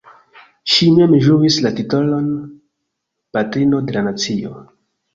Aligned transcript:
Ŝi 0.75 0.87
mem 0.95 1.13
ĝuis 1.25 1.59
la 1.67 1.73
titolon 1.81 2.33
"Patrino 3.39 3.87
de 3.91 3.99
la 4.01 4.09
Nacio". 4.11 4.61